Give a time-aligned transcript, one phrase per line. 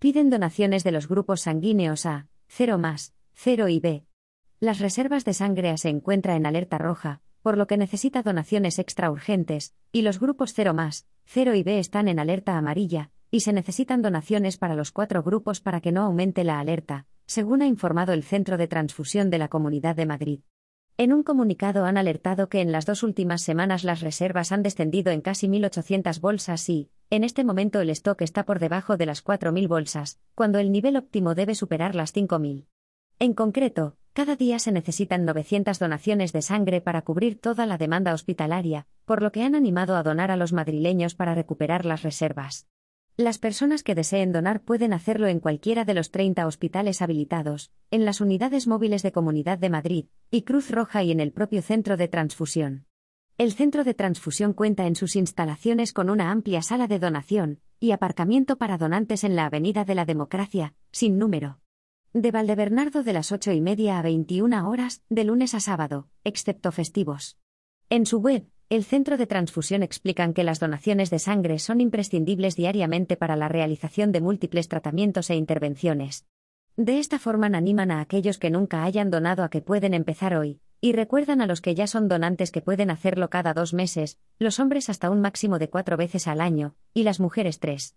[0.00, 4.04] Piden donaciones de los grupos sanguíneos A, 0 más, 0 y B.
[4.60, 8.78] Las reservas de sangre A se encuentra en alerta roja, por lo que necesita donaciones
[8.78, 13.40] extra urgentes, y los grupos 0 más, 0 y B están en alerta amarilla, y
[13.40, 17.66] se necesitan donaciones para los cuatro grupos para que no aumente la alerta, según ha
[17.66, 20.40] informado el Centro de Transfusión de la Comunidad de Madrid.
[21.00, 25.12] En un comunicado han alertado que en las dos últimas semanas las reservas han descendido
[25.12, 29.24] en casi 1.800 bolsas y, en este momento el stock está por debajo de las
[29.24, 32.66] 4.000 bolsas, cuando el nivel óptimo debe superar las 5.000.
[33.20, 38.12] En concreto, cada día se necesitan 900 donaciones de sangre para cubrir toda la demanda
[38.12, 42.66] hospitalaria, por lo que han animado a donar a los madrileños para recuperar las reservas.
[43.20, 48.04] Las personas que deseen donar pueden hacerlo en cualquiera de los 30 hospitales habilitados, en
[48.04, 51.96] las unidades móviles de Comunidad de Madrid, y Cruz Roja y en el propio centro
[51.96, 52.86] de transfusión.
[53.36, 57.90] El centro de transfusión cuenta en sus instalaciones con una amplia sala de donación y
[57.90, 61.58] aparcamiento para donantes en la Avenida de la Democracia, sin número.
[62.12, 66.70] De Valdebernardo de las 8 y media a 21 horas, de lunes a sábado, excepto
[66.70, 67.36] festivos.
[67.90, 72.54] En su web, el Centro de Transfusión explican que las donaciones de sangre son imprescindibles
[72.54, 76.26] diariamente para la realización de múltiples tratamientos e intervenciones.
[76.76, 80.60] De esta forma animan a aquellos que nunca hayan donado a que pueden empezar hoy,
[80.82, 84.60] y recuerdan a los que ya son donantes que pueden hacerlo cada dos meses, los
[84.60, 87.96] hombres hasta un máximo de cuatro veces al año, y las mujeres tres.